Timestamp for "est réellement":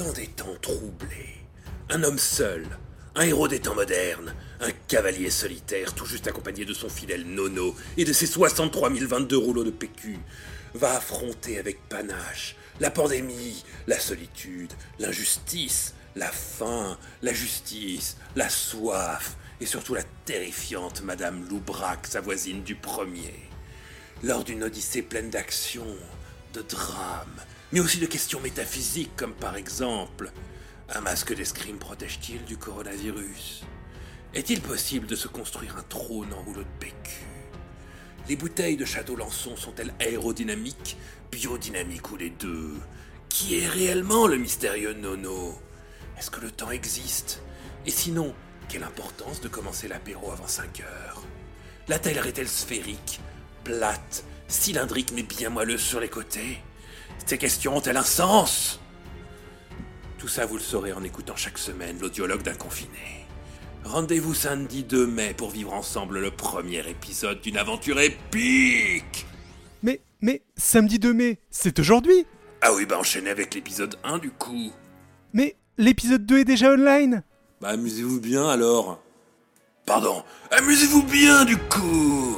43.60-44.26